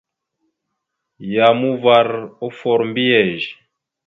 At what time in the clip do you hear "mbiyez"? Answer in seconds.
2.89-3.43